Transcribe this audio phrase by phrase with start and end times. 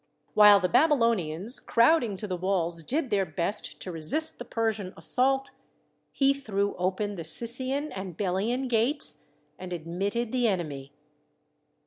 [0.33, 5.51] While the Babylonians, crowding to the walls, did their best to resist the Persian assault,
[6.11, 9.19] he threw open the Cissian and Belian gates,
[9.59, 10.91] and admitted the enemy.